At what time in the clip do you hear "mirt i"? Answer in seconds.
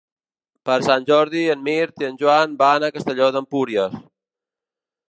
1.67-2.09